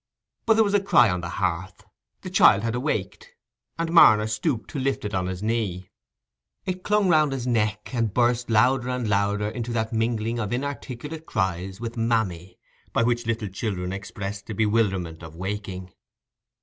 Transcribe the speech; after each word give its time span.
But 0.47 0.55
there 0.55 0.63
was 0.63 0.73
a 0.73 0.79
cry 0.81 1.11
on 1.11 1.21
the 1.21 1.29
hearth: 1.29 1.85
the 2.21 2.31
child 2.31 2.63
had 2.63 2.73
awaked, 2.73 3.35
and 3.77 3.91
Marner 3.91 4.25
stooped 4.25 4.71
to 4.71 4.79
lift 4.79 5.05
it 5.05 5.13
on 5.13 5.27
his 5.27 5.43
knee. 5.43 5.91
It 6.65 6.81
clung 6.83 7.07
round 7.07 7.33
his 7.33 7.45
neck, 7.45 7.93
and 7.93 8.11
burst 8.11 8.49
louder 8.49 8.89
and 8.89 9.07
louder 9.07 9.47
into 9.49 9.71
that 9.73 9.93
mingling 9.93 10.39
of 10.39 10.51
inarticulate 10.53 11.27
cries 11.27 11.79
with 11.79 11.97
"mammy" 11.97 12.57
by 12.93 13.03
which 13.03 13.27
little 13.27 13.49
children 13.49 13.93
express 13.93 14.41
the 14.41 14.55
bewilderment 14.55 15.21
of 15.21 15.35
waking. 15.35 15.93